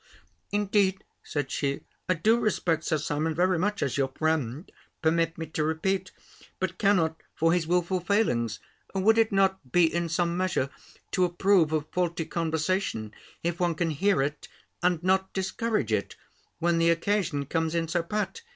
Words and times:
"Indeed," 0.51 1.03
said 1.21 1.51
she, 1.51 1.81
"I 2.09 2.15
do 2.15 2.39
respect 2.39 2.85
Sir 2.85 2.97
Simon 2.97 3.35
very 3.35 3.59
much 3.59 3.83
as 3.83 3.99
your 3.99 4.07
friend, 4.07 4.71
permit 5.03 5.37
me 5.37 5.45
to 5.45 5.63
repeat; 5.63 6.11
but 6.59 6.79
cannot 6.79 7.21
for 7.35 7.53
his 7.53 7.67
wilful 7.67 7.99
failings. 7.99 8.57
Would 8.95 9.19
it 9.19 9.31
not 9.31 9.71
be, 9.71 9.83
in 9.93 10.09
some 10.09 10.35
measure, 10.35 10.71
to 11.11 11.25
approve 11.25 11.71
of 11.71 11.85
faulty 11.91 12.25
conversation, 12.25 13.13
if 13.43 13.59
one 13.59 13.75
can 13.75 13.91
hear 13.91 14.23
it, 14.23 14.47
and 14.81 15.03
not 15.03 15.33
discourage 15.33 15.93
it, 15.93 16.15
when 16.57 16.79
the 16.79 16.89
occasion 16.89 17.45
comes 17.45 17.75
in 17.75 17.87
so 17.87 18.01
pat? 18.01 18.41